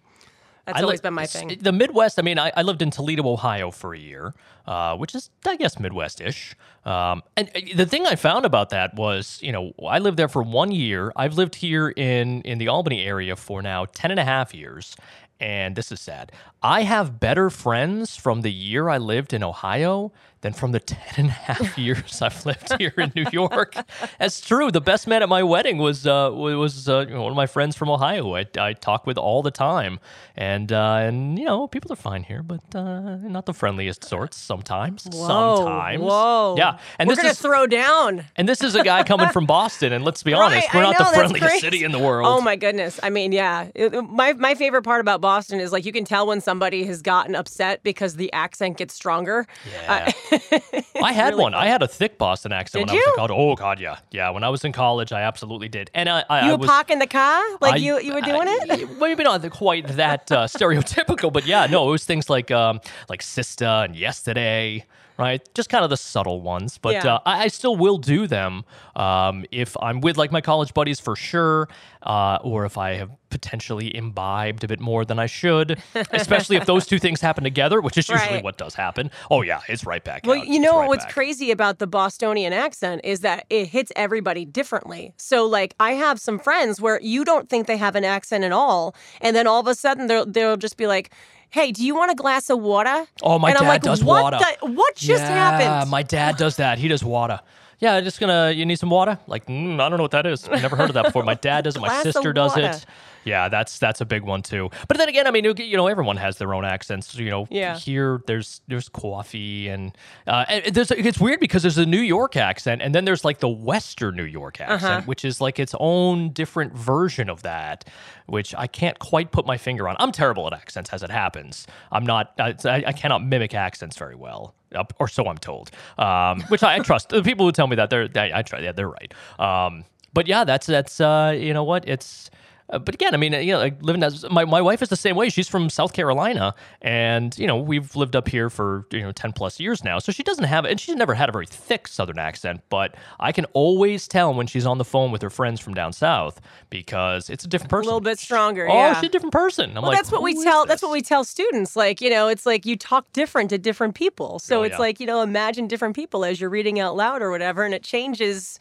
that's 0.69 0.81
I 0.81 0.83
always 0.83 1.01
li- 1.01 1.03
been 1.05 1.15
my 1.15 1.27
thing. 1.27 1.57
The 1.61 1.73
Midwest. 1.73 2.19
I 2.19 2.23
mean, 2.23 2.39
I, 2.39 2.53
I 2.55 2.61
lived 2.61 2.83
in 2.83 2.91
Toledo, 2.91 3.27
Ohio, 3.27 3.71
for 3.71 3.95
a 3.95 3.99
year, 3.99 4.35
uh, 4.67 4.97
which 4.97 5.15
is, 5.15 5.31
I 5.47 5.57
guess, 5.57 5.81
Midwest-ish. 5.81 6.55
Um, 6.85 7.23
and 7.39 7.51
uh, 7.57 7.61
the 7.75 7.87
thing 7.87 8.07
I 8.07 8.17
found 8.17 8.45
about 8.45 8.69
that 8.69 8.95
was, 8.95 9.39
you 9.43 9.51
know, 9.51 9.73
I 9.89 9.99
lived 9.99 10.19
there 10.19 10.29
for 10.29 10.43
one 10.43 10.71
year. 10.71 11.11
I've 11.17 11.35
lived 11.35 11.55
here 11.55 11.89
in 11.89 12.43
in 12.43 12.59
the 12.59 12.69
Albany 12.69 13.03
area 13.03 13.35
for 13.35 13.63
now 13.63 13.87
10 13.87 14.11
and 14.11 14.21
a 14.21 14.25
half 14.25 14.55
years. 14.55 14.95
And 15.41 15.77
this 15.77 15.93
is 15.93 16.01
sad. 16.01 16.33
I 16.63 16.83
have 16.83 17.21
better 17.21 17.49
friends 17.49 18.17
from 18.17 18.43
the 18.43 18.53
year 18.53 18.89
I 18.89 18.99
lived 18.99 19.33
in 19.33 19.45
Ohio 19.45 20.13
than 20.41 20.53
from 20.53 20.73
the 20.73 20.81
10 20.89 20.99
and 21.17 21.29
a 21.29 21.33
half 21.33 21.77
years 21.79 22.23
I've 22.23 22.45
lived 22.47 22.73
here 22.79 22.93
in 22.97 23.13
New 23.15 23.25
York. 23.33 23.75
That's 24.19 24.41
true. 24.41 24.71
The 24.71 24.81
best 24.81 25.07
man 25.07 25.23
at 25.23 25.29
my 25.29 25.43
wedding 25.43 25.79
was 25.79 26.07
uh, 26.07 26.31
was 26.33 26.89
uh, 26.89 27.07
you 27.09 27.15
know, 27.15 27.23
one 27.23 27.31
of 27.33 27.37
my 27.37 27.47
friends 27.47 27.77
from 27.77 27.91
Ohio. 27.91 28.35
I, 28.37 28.47
I 28.59 28.73
talk 28.73 29.07
with 29.07 29.19
all 29.19 29.43
the 29.43 29.51
time, 29.51 29.99
and 30.37 30.73
uh, 30.73 30.97
and 31.03 31.39
you 31.39 31.45
know 31.45 31.67
people 31.69 31.93
are 31.93 31.97
fine 31.97 32.23
here, 32.23 32.43
but 32.43 32.61
uh, 32.75 33.17
not 33.17 33.47
the 33.47 33.55
friendliest 33.55 34.05
sorts. 34.05 34.37
Sometimes, 34.37 35.05
Whoa, 35.11 35.27
sometimes, 35.27 36.03
Whoa. 36.03 36.55
yeah. 36.57 36.79
And 36.99 37.09
we're 37.09 37.15
this 37.17 37.23
gonna 37.23 37.31
is 37.33 37.41
throw 37.41 37.67
down. 37.67 38.25
and 38.37 38.49
this 38.49 38.63
is 38.63 38.75
a 38.75 38.83
guy 38.85 39.03
coming 39.03 39.29
from 39.31 39.47
Boston, 39.47 39.93
and 39.93 40.05
let's 40.05 40.23
be 40.23 40.33
honest, 40.35 40.69
we're 40.73 40.81
I 40.81 40.93
not 40.93 40.99
know, 40.99 41.05
the 41.11 41.17
friendliest 41.17 41.61
city 41.61 41.85
in 41.85 41.93
the 41.93 41.99
world. 41.99 42.27
Oh 42.29 42.41
my 42.41 42.57
goodness. 42.57 43.01
I 43.03 43.11
mean, 43.11 43.33
yeah. 43.33 43.69
It- 43.75 43.93
my 44.09 44.33
my 44.35 44.55
favorite 44.55 44.83
part 44.83 45.01
about 45.01 45.21
Boston 45.21 45.61
is 45.61 45.73
like 45.73 45.85
you 45.85 45.93
can 45.93 46.05
tell 46.05 46.27
when 46.27 46.41
somebody 46.41 46.85
has 46.85 47.03
gotten 47.03 47.35
upset 47.35 47.83
because 47.83 48.15
the 48.17 48.33
accent 48.33 48.77
gets 48.77 48.95
stronger. 48.95 49.47
Yeah. 49.73 50.13
I 51.03 51.13
had 51.13 51.31
really 51.31 51.43
one. 51.43 51.55
I 51.55 51.67
had 51.67 51.83
a 51.83 51.89
thick 51.89 52.19
Boston 52.19 52.53
accent 52.53 52.89
Did 52.89 52.93
when 52.95 52.97
I 52.97 53.01
was 53.01 53.07
in 53.09 53.15
college. 53.17 53.33
Oh 53.35 53.55
God, 53.55 53.81
yeah, 53.81 53.99
yeah. 54.11 54.31
When 54.31 54.45
I 54.45 54.49
was 54.49 54.65
in 54.65 54.73
college, 54.73 55.13
I 55.13 55.23
absolutely 55.23 55.69
did. 55.69 55.91
And 55.95 56.09
I, 56.09 56.25
I, 56.29 56.47
You 56.47 56.49
I 56.49 56.53
were 56.53 56.59
was 56.59 56.69
parking 56.71 56.99
the 56.99 57.07
car 57.07 57.43
like 57.61 57.75
I- 57.75 57.77
you 57.77 57.99
you 58.01 58.15
were 58.15 58.21
doing 58.21 58.49
I- 58.49 58.59
it. 58.71 58.99
Maybe 58.99 59.25
not 59.25 59.49
quite 59.51 59.87
that 59.97 60.31
uh, 60.33 60.47
stereotypical, 60.47 61.33
but 61.33 61.47
yeah, 61.47 61.67
no, 61.67 61.89
it 61.89 61.93
was 61.93 62.05
things 62.05 62.29
like 62.31 62.51
um, 62.51 62.81
like 63.09 63.23
Sista 63.23 63.85
and 63.85 63.97
Yesterday, 63.97 64.85
right? 65.19 65.47
Just 65.55 65.69
kind 65.69 65.85
of 65.85 65.91
the 65.91 65.97
subtle 65.97 66.41
ones. 66.41 66.79
But 66.79 66.95
Yeah. 66.95 67.15
uh, 67.17 67.21
I, 67.27 67.45
I 67.45 67.49
still 67.49 67.77
will 67.77 67.99
do 67.99 68.27
them 68.27 68.65
um, 68.97 69.45
if 69.51 69.77
I'm 69.83 70.01
with 70.01 70.17
like 70.17 70.31
my 70.33 70.41
college 70.41 70.73
buddies 70.75 71.01
for 71.01 71.17
sure, 71.17 71.69
uh, 72.03 72.39
or 72.43 72.65
if 72.65 72.79
I 72.79 72.95
have 72.95 73.11
potentially 73.31 73.95
imbibed 73.95 74.65
a 74.65 74.69
bit 74.69 74.81
more 74.81 75.05
than 75.05 75.19
I 75.19 75.27
should. 75.27 75.79
Especially 76.13 76.57
if 76.57 76.65
those 76.67 76.87
two 76.87 76.99
things 76.99 77.21
happen 77.21 77.45
together, 77.45 77.81
which 77.81 77.99
is 77.99 78.09
usually 78.09 78.37
Right. 78.37 78.45
what 78.45 78.57
does 78.57 78.75
happen. 78.75 79.11
Oh 79.31 79.43
yeah, 79.43 79.61
it's 79.69 79.85
right 79.85 80.03
back. 80.03 80.23
Well, 80.25 80.39
out. 80.39 80.47
you 80.49 80.59
know 80.59 80.79
right 80.81 80.89
what's 80.89 81.05
back. 81.05 81.13
crazy 81.15 81.51
about 81.51 81.79
the 81.79 81.87
Bostonian 81.87 82.53
accent 82.53 83.03
is 83.05 83.21
that 83.21 83.45
it 83.51 83.67
hits 83.67 83.93
everybody 83.97 84.45
differently. 84.47 85.13
So, 85.19 85.45
like, 85.47 85.75
I 85.79 85.93
have 85.93 86.19
some 86.21 86.39
friends 86.39 86.81
where 86.81 87.01
you 87.03 87.25
don't 87.25 87.49
think 87.51 87.67
they 87.67 87.77
have 87.77 87.97
an 87.97 88.05
accent 88.05 88.45
at 88.45 88.53
all, 88.53 88.95
and 89.21 89.35
then 89.37 89.47
all 89.47 89.61
of 89.61 89.67
a 89.67 89.75
sudden 89.75 90.07
they'll 90.07 90.25
they'll 90.27 90.57
just 90.57 90.77
be 90.79 90.87
like, 90.87 91.11
"Hey, 91.51 91.73
do 91.73 91.85
you 91.85 91.95
want 91.95 92.11
a 92.11 92.15
glass 92.15 92.51
of 92.51 92.61
water?" 92.61 93.07
Oh, 93.23 93.39
my 93.39 93.51
and 93.51 93.59
I'm 93.59 93.65
dad 93.65 93.69
like, 93.69 93.83
does 93.83 94.05
what 94.05 94.23
water. 94.23 94.39
The, 94.39 94.67
what 94.67 94.97
just 94.97 95.23
yeah, 95.23 95.59
happened? 95.59 95.91
My 95.91 96.03
dad 96.03 96.37
does 96.37 96.57
that. 96.57 96.79
He 96.79 96.89
does 96.89 97.05
water. 97.05 97.41
Yeah, 97.81 97.95
I'm 97.95 98.05
just 98.05 98.19
gonna. 98.19 98.51
You 98.51 98.67
need 98.67 98.79
some 98.79 98.91
water? 98.91 99.19
Like, 99.27 99.47
mm, 99.47 99.81
I 99.81 99.89
don't 99.89 99.99
know 99.99 100.05
what 100.05 100.11
that 100.11 100.27
is. 100.27 100.49
I've 100.49 100.63
never 100.63 100.77
heard 100.77 100.91
of 100.91 100.95
that 100.95 101.07
before. 101.07 101.23
My 101.23 101.35
dad 101.35 101.65
does 101.65 101.77
it. 101.77 101.81
My 101.81 102.03
sister 102.03 102.33
does 102.33 102.57
it. 102.57 102.85
Yeah, 103.29 103.49
that's 103.49 103.79
that's 103.79 104.01
a 104.01 104.05
big 104.05 104.23
one 104.23 104.43
too. 104.43 104.71
But 104.89 104.97
then 104.97 105.09
again, 105.09 105.27
I 105.27 105.31
mean, 105.31 105.45
you 105.59 105.77
know, 105.77 105.87
everyone 105.87 106.17
has 106.17 106.39
their 106.39 106.55
own 106.55 106.65
accents. 106.65 107.15
You 107.15 107.31
know, 107.31 107.47
Yeah. 107.51 107.77
here 107.79 108.21
there's 108.27 108.61
there's 108.69 108.89
coffee 108.89 109.69
and, 109.69 109.97
uh, 110.27 110.45
and 110.49 110.75
there's 110.75 110.91
it's 110.91 111.19
weird 111.21 111.41
because 111.41 111.63
there's 111.63 111.79
a 111.79 111.87
New 111.87 112.01
York 112.01 112.37
accent 112.37 112.83
and 112.83 112.95
then 112.95 113.05
there's 113.05 113.25
like 113.25 113.39
the 113.39 113.49
Western 113.49 114.17
New 114.17 114.25
York 114.41 114.61
Uh-huh. 114.61 114.75
accent, 114.75 115.07
which 115.07 115.25
is 115.25 115.41
like 115.41 115.59
its 115.59 115.75
own 115.79 116.31
different 116.33 116.73
version 116.75 117.29
of 117.29 117.43
that, 117.43 117.85
which 118.27 118.55
I 118.55 118.67
can't 118.67 118.99
quite 118.99 119.31
put 119.31 119.45
my 119.47 119.59
finger 119.59 119.89
on. 119.89 119.97
I'm 119.99 120.13
terrible 120.13 120.47
at 120.47 120.53
accents 120.53 120.91
as 120.93 121.03
it 121.03 121.11
happens. 121.11 121.67
I'm 121.93 122.05
not. 122.07 122.33
I, 122.39 122.55
I 122.65 122.93
cannot 122.93 123.25
mimic 123.25 123.55
accents 123.55 123.97
very 123.99 124.15
well. 124.17 124.55
Or 124.99 125.09
so 125.09 125.27
I'm 125.27 125.39
told, 125.39 125.71
um, 125.97 126.43
which 126.49 126.63
I, 126.63 126.75
I 126.77 126.79
trust. 126.81 127.09
The 127.09 127.23
people 127.23 127.47
who 127.47 127.53
tell 127.53 127.67
me 127.67 127.77
that 127.77 127.89
they're, 127.89 128.07
they, 128.07 128.31
I 128.35 128.43
try. 128.43 128.59
Yeah, 128.61 128.73
they're 128.73 128.91
right. 129.01 129.13
Um, 129.39 129.85
but 130.13 130.27
yeah, 130.27 130.45
that's 130.45 130.67
that's 130.67 131.01
uh, 131.01 131.35
you 131.39 131.55
know 131.55 131.65
what 131.65 131.89
it's. 131.89 132.31
Uh, 132.71 132.79
but 132.79 132.95
again, 132.95 133.15
I 133.15 133.17
mean, 133.17 133.35
uh, 133.35 133.39
you 133.39 133.53
know, 133.53 133.59
like 133.59 133.83
living 133.83 134.03
as 134.03 134.25
my, 134.31 134.45
my 134.45 134.61
wife 134.61 134.83
is 134.83 134.89
the 134.89 134.97
same 134.97 135.17
way. 135.17 135.31
She's 135.31 135.49
from 135.49 135.71
South 135.71 135.93
Carolina, 135.93 136.55
and 136.83 137.37
you 137.39 137.47
know, 137.47 137.57
we've 137.57 137.97
lived 137.97 138.15
up 138.15 138.29
here 138.29 138.51
for 138.51 138.87
you 138.93 139.01
know 139.01 139.13
ten 139.13 139.33
plus 139.33 139.59
years 139.59 139.83
now. 139.85 139.99
So 139.99 140.13
she 140.13 140.23
doesn't 140.23 140.45
have, 140.45 140.65
and 140.65 140.79
she's 140.79 140.95
never 140.95 141.15
had 141.15 141.29
a 141.29 141.33
very 141.33 141.47
thick 141.47 141.89
Southern 141.89 142.19
accent. 142.19 142.61
But 142.69 142.95
I 143.19 143.33
can 143.33 143.47
always 143.47 144.07
tell 144.07 144.35
when 144.35 144.47
she's 144.47 144.67
on 144.67 144.79
the 144.79 144.85
phone 144.85 145.11
with 145.11 145.23
her 145.23 145.31
friends 145.31 145.61
from 145.61 145.75
down 145.75 145.93
south 145.93 146.41
because 146.69 147.31
it's 147.31 147.45
a 147.45 147.49
different 147.49 147.71
person. 147.71 147.85
A 147.85 147.87
little 147.87 148.01
bit 148.01 148.19
stronger. 148.19 148.69
Oh, 148.69 148.75
yeah. 148.75 148.95
she's 149.01 149.09
a 149.09 149.13
different 149.13 149.33
person. 149.33 149.71
I'm 149.71 149.77
well, 149.83 149.93
like, 149.93 149.97
that's 149.99 150.13
what 150.13 150.23
we 150.23 150.35
"Who 150.35 150.41
is 150.41 150.45
tell. 150.45 150.67
That's 150.67 150.83
what 150.83 150.93
we 150.93 151.01
tell 151.01 151.25
students. 151.25 151.75
Like 151.77 152.01
you 152.01 152.11
know, 152.11 152.29
it's 152.29 152.45
like 152.45 152.67
you 152.67 152.77
talk 152.77 153.11
different 153.13 153.51
to 153.51 153.59
different 153.59 153.95
people. 153.95 154.39
So 154.39 154.61
Oh, 154.61 154.63
it's 154.65 154.73
yeah. 154.73 154.79
like 154.79 155.01
you 155.01 155.07
know, 155.07 155.23
imagine 155.23 155.69
different 155.69 155.95
people 155.97 156.25
as 156.25 156.41
you're 156.41 156.51
reading 156.51 156.81
out 156.81 156.97
loud 156.97 157.23
or 157.23 157.31
whatever, 157.31 157.65
and 157.65 157.73
it 157.73 157.83
changes 157.83 158.59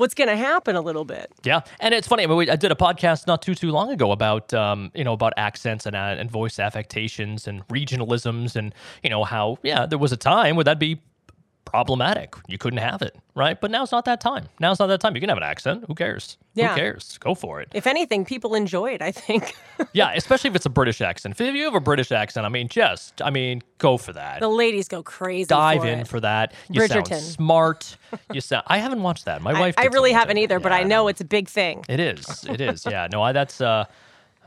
what's 0.00 0.14
going 0.14 0.28
to 0.28 0.36
happen 0.36 0.74
a 0.74 0.80
little 0.80 1.04
bit. 1.04 1.30
Yeah, 1.44 1.60
and 1.78 1.94
it's 1.94 2.08
funny. 2.08 2.24
I, 2.24 2.26
mean, 2.26 2.36
we- 2.38 2.50
I 2.50 2.56
did 2.56 2.72
a 2.72 2.74
podcast 2.74 3.26
not 3.26 3.42
too 3.42 3.54
too 3.54 3.70
long 3.70 3.90
ago 3.92 4.10
about 4.10 4.52
um, 4.52 4.90
you 4.94 5.04
know 5.04 5.12
about 5.12 5.34
accents 5.36 5.86
and 5.86 5.94
uh, 5.94 6.16
and 6.18 6.30
voice 6.30 6.58
affectations 6.58 7.46
and 7.46 7.66
regionalisms 7.68 8.56
and 8.56 8.74
you 9.02 9.10
know 9.10 9.22
how 9.24 9.58
yeah 9.62 9.86
there 9.86 9.98
was 9.98 10.10
a 10.12 10.16
time 10.16 10.56
where 10.56 10.64
that'd 10.64 10.78
be 10.78 11.00
problematic. 11.70 12.34
You 12.48 12.58
couldn't 12.58 12.80
have 12.80 13.00
it, 13.00 13.16
right? 13.36 13.60
But 13.60 13.70
now's 13.70 13.92
not 13.92 14.04
that 14.06 14.20
time. 14.20 14.48
Now's 14.58 14.80
not 14.80 14.88
that 14.88 15.00
time. 15.00 15.14
You 15.14 15.20
can 15.20 15.28
have 15.28 15.38
an 15.38 15.44
accent. 15.44 15.84
Who 15.86 15.94
cares? 15.94 16.36
Yeah. 16.54 16.70
Who 16.70 16.80
cares? 16.80 17.16
Go 17.18 17.36
for 17.36 17.60
it. 17.60 17.68
If 17.72 17.86
anything, 17.86 18.24
people 18.24 18.56
enjoy 18.56 18.94
it. 18.94 19.02
I 19.02 19.12
think 19.12 19.54
yeah, 19.92 20.12
especially 20.14 20.50
if 20.50 20.56
it's 20.56 20.66
a 20.66 20.70
British 20.70 21.00
accent. 21.00 21.40
If 21.40 21.54
you 21.54 21.64
have 21.64 21.76
a 21.76 21.80
British 21.80 22.10
accent, 22.10 22.44
I 22.44 22.48
mean, 22.48 22.68
just 22.68 23.22
I 23.22 23.30
mean, 23.30 23.62
go 23.78 23.96
for 23.96 24.12
that. 24.12 24.40
the 24.40 24.48
ladies 24.48 24.88
go 24.88 25.02
crazy. 25.04 25.46
Dive 25.46 25.82
for 25.82 25.86
in 25.86 26.00
it. 26.00 26.08
for 26.08 26.18
that. 26.20 26.54
You 26.68 26.84
sound 26.88 27.06
Bridgerton. 27.06 27.20
smart. 27.20 27.96
You 28.32 28.40
sound. 28.40 28.64
I 28.66 28.78
haven't 28.78 29.02
watched 29.02 29.26
that. 29.26 29.40
My 29.40 29.52
I, 29.52 29.60
wife. 29.60 29.74
I 29.78 29.86
really 29.86 30.12
haven't 30.12 30.38
either, 30.38 30.58
but 30.58 30.72
I 30.72 30.82
know 30.82 31.06
it's 31.06 31.20
a 31.20 31.24
big 31.24 31.48
thing. 31.48 31.84
It 31.88 32.00
is. 32.00 32.44
It 32.44 32.60
is. 32.60 32.84
Yeah. 32.84 33.06
No, 33.12 33.22
I, 33.22 33.30
that's. 33.30 33.60
Uh, 33.60 33.84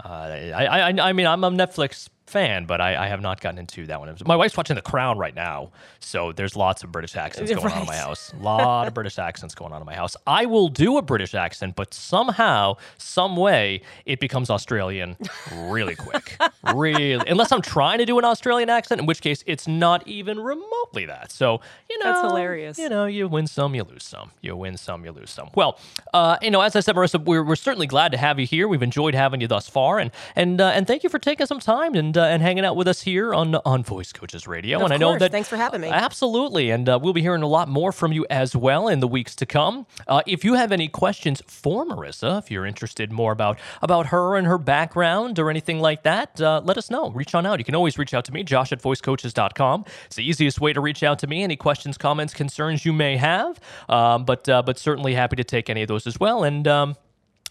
uh, 0.03 0.08
I, 0.10 0.65
I. 0.65 1.10
I 1.10 1.13
mean, 1.13 1.27
I'm 1.27 1.44
a 1.46 1.51
Netflix 1.51 2.10
fan, 2.34 2.66
but 2.66 2.82
I, 2.82 3.06
I 3.06 3.08
have 3.08 3.22
not 3.22 3.40
gotten 3.40 3.60
into 3.60 3.86
that 3.86 4.00
one. 4.00 4.13
My 4.25 4.36
wife's 4.36 4.58
watching 4.58 4.75
The 4.75 4.82
Crown 4.82 5.20
right 5.20 5.36
now, 5.36 5.72
so 6.00 6.32
there's 6.32 6.56
lots 6.56 6.84
of 6.84 6.92
British 6.92 7.16
accents 7.16 7.52
going 7.52 7.72
on 7.72 7.82
in 7.82 7.88
my 7.88 7.96
house. 7.96 8.34
A 8.34 8.44
lot 8.44 8.88
of 8.88 8.94
British 8.94 9.20
accents 9.20 9.54
going 9.54 9.72
on 9.72 9.82
in 9.82 9.86
my 9.86 9.94
house. 9.94 10.16
I 10.25 10.48
will 10.48 10.68
do 10.68 10.98
a 10.98 11.02
British 11.04 11.36
accent, 11.36 11.75
but 11.75 11.94
somehow, 11.94 12.78
some 12.98 13.38
way, 13.38 13.84
it 14.06 14.20
becomes 14.20 14.50
Australian 14.50 15.16
really 15.56 15.96
quick. 15.96 16.36
really, 16.74 17.13
unless 17.30 17.52
I'm 17.52 17.62
trying 17.62 18.00
to 18.00 18.06
do 18.06 18.18
an 18.18 18.25
Australian 18.25 18.70
accent, 18.70 19.00
in 19.00 19.06
which 19.06 19.22
case 19.22 19.44
it's 19.46 19.68
not 19.68 20.06
even 20.08 20.40
remotely 20.40 21.06
that. 21.06 21.32
So 21.32 21.62
you 21.90 22.00
know, 22.00 22.06
That's 22.06 22.28
hilarious. 22.28 22.80
You 22.80 22.90
know, 22.90 23.06
you 23.06 23.28
win 23.28 23.46
some, 23.46 23.75
you 23.75 23.84
lose 23.84 24.04
some. 24.04 24.32
You 24.42 24.56
win 24.56 24.78
some, 24.78 25.06
you 25.06 25.12
lose 25.12 25.30
some. 25.30 25.50
Well, 25.54 25.80
uh, 26.13 26.38
you 26.42 26.50
know, 26.50 26.62
as 26.62 26.75
I 26.75 26.80
said, 26.80 26.96
Marissa, 26.96 27.24
we're, 27.24 27.44
we're 27.44 27.56
certainly 27.56 27.88
glad 27.88 28.12
to 28.13 28.18
have 28.18 28.40
you 28.40 28.48
here. 28.48 28.68
We've 28.68 28.82
enjoyed 28.82 29.13
having 29.13 29.40
you 29.42 29.48
thus 29.48 29.70
far, 29.70 30.00
and 30.00 30.10
and 30.36 30.60
uh, 30.60 30.70
and 30.70 30.88
thank 30.88 31.04
you 31.04 31.10
for 31.10 31.20
taking 31.20 31.46
some 31.46 31.60
time 31.60 31.94
and 31.94 32.18
uh, 32.18 32.23
and 32.24 32.42
hanging 32.42 32.65
out 32.65 32.75
with 32.75 32.88
us 32.88 33.01
here 33.01 33.34
on 33.34 33.56
on 33.56 33.84
Voice 33.84 34.12
Coaches 34.12 34.48
Radio. 34.48 34.77
Of 34.77 34.86
and 34.86 34.94
I 34.94 34.98
know 34.98 35.18
that 35.18 35.32
Thanks 35.32 35.50
for 35.50 35.58
having 35.58 35.82
me. 35.82 35.89
Absolutely, 35.89 36.70
and 36.70 36.88
uh, 36.88 37.00
we'll 37.01 37.13
be 37.13 37.22
hearing 37.22 37.44
a 37.44 37.48
lot 37.48 37.68
more 37.70 37.92
from 37.92 38.12
you 38.12 38.25
as 38.30 38.56
well 38.56 38.88
in 38.88 39.00
the 39.00 39.08
weeks 39.08 39.36
to 39.36 39.46
come. 39.46 39.86
Uh, 40.08 40.22
if 40.27 40.44
you 40.44 40.53
have 40.56 40.72
any 40.72 40.88
questions 40.88 41.42
for 41.48 41.86
Marissa, 41.86 42.39
if 42.39 42.51
you're 42.51 42.65
interested 42.65 43.12
more 43.12 43.32
about 43.32 43.60
about 43.82 44.08
her 44.08 44.36
and 44.36 44.48
her 44.48 44.58
background 44.58 45.39
or 45.39 45.50
anything 45.50 45.80
like 45.80 46.03
that, 46.03 46.39
uh, 46.42 46.62
let 46.63 46.77
us 46.77 46.89
know. 46.89 47.12
Reach 47.12 47.36
on 47.36 47.46
out. 47.46 47.60
You 47.60 47.65
can 47.65 47.75
always 47.75 47.98
reach 47.98 48.13
out 48.13 48.25
to 48.25 48.32
me, 48.32 48.44
Josh 48.44 48.72
at 48.72 48.82
voicecoaches.com. 48.82 49.86
It's 50.06 50.15
the 50.15 50.27
easiest 50.27 50.62
way 50.62 50.74
to 50.74 50.82
reach 50.82 51.03
out 51.03 51.20
to 51.20 51.27
me. 51.27 51.44
Any 51.44 51.56
questions, 51.56 51.98
comments, 51.98 52.34
concerns 52.34 52.86
you 52.86 52.94
may 52.94 53.18
have, 53.18 53.60
um, 53.89 54.25
but 54.25 54.48
uh, 54.50 54.62
but 54.62 54.77
certainly 54.77 55.13
happy 55.13 55.36
to 55.36 55.44
take 55.44 55.70
any 55.70 55.82
of 55.82 55.88
those 55.88 56.08
as 56.08 56.20
well. 56.20 56.44
And 56.44 56.68
um, 56.68 56.96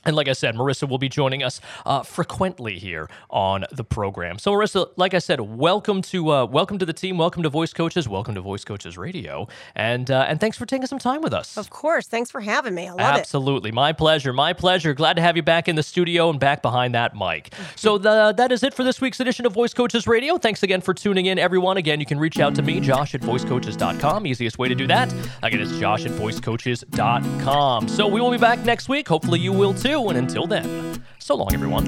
and 0.05 0.17
like 0.17 0.29
I 0.29 0.33
said, 0.33 0.55
Marissa 0.55 0.89
will 0.89 0.99
be 0.99 1.09
joining 1.09 1.43
us 1.43 1.61
uh, 1.87 2.03
frequently 2.03 2.79
here 2.79 3.09
on 3.31 3.65
the 3.71 3.85
program. 3.85 4.39
So, 4.39 4.53
Marissa, 4.53 4.91
like 4.97 5.15
I 5.15 5.19
said, 5.19 5.41
welcome 5.41 6.03
to 6.03 6.31
uh, 6.31 6.45
welcome 6.47 6.79
to 6.79 6.87
the 6.87 6.93
team. 6.93 7.19
Welcome 7.19 7.43
to 7.43 7.49
Voice 7.49 7.73
Coaches. 7.73 8.09
Welcome 8.09 8.35
to 8.35 8.41
Voice 8.41 8.65
Coaches 8.65 8.99
Radio. 8.99 9.49
And 9.75 10.11
uh, 10.11 10.27
and 10.29 10.41
thanks 10.41 10.57
for 10.57 10.67
taking 10.67 10.87
some 10.87 10.99
time 10.99 11.21
with 11.21 11.33
us. 11.33 11.57
Of 11.57 11.71
course. 11.71 12.07
Thanks 12.07 12.31
for 12.31 12.41
having 12.41 12.75
me. 12.75 12.89
I 12.89 12.91
love 12.91 13.01
it. 13.01 13.21
Absolutely, 13.21 13.71
my 13.71 13.93
pleasure, 13.93 14.33
my 14.33 14.53
pleasure. 14.53 14.95
Glad 14.95 15.15
to 15.15 15.23
have 15.23 15.37
you 15.37 15.43
back 15.43 15.69
in 15.69 15.77
the 15.77 15.83
studio 15.83 16.31
and 16.31 16.41
back 16.41 16.63
behind 16.63 16.95
that 16.95 17.15
mic. 17.15 17.55
So 17.77 17.99
the, 18.03 18.33
that 18.37 18.51
is 18.51 18.63
it 18.63 18.75
for 18.75 18.85
this 18.85 19.01
week's 19.01 19.21
edition 19.21 19.47
of 19.47 19.53
Voice 19.53 19.75
Coaches 19.75 20.07
Radio. 20.07 20.37
Thanks 20.39 20.63
again 20.63 20.81
for 20.81 20.95
tuning 20.95 21.27
in, 21.27 21.39
everyone. 21.39 21.77
Again, 21.77 22.01
you 22.01 22.07
can 22.07 22.19
reach 22.19 22.41
out 22.41 22.55
to 22.57 22.63
me, 22.63 22.81
Josh 22.81 23.15
at 23.15 23.21
voicecoaches.com. 23.21 24.27
Easiest 24.27 24.59
way 24.59 24.69
to 24.69 24.75
do 24.75 24.87
that. 24.89 25.13
Again, 25.43 25.61
it's 25.61 25.79
Josh 25.79 26.07
at 26.07 26.13
voicecoaches.com. 26.13 27.89
So 27.89 28.07
we 28.09 28.21
will 28.21 28.31
be 28.31 28.39
back 28.39 28.59
next 28.65 28.89
week. 28.89 29.07
Hopefully, 29.09 29.39
you 29.39 29.53
will 29.53 29.75
too. 29.75 29.92
And 29.93 30.17
until 30.17 30.47
then, 30.47 31.05
so 31.19 31.35
long, 31.35 31.53
everyone. 31.53 31.85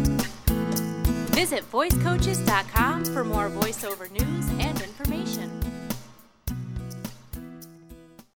Visit 1.32 1.64
voicecoaches.com 1.72 3.06
for 3.06 3.24
more 3.24 3.48
voiceover 3.48 4.10
news 4.10 4.46
and 4.60 4.78
information. 4.82 5.73